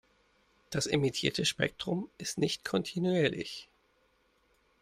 [0.71, 3.69] Das emittierte Spektrum ist nicht kontinuierlich.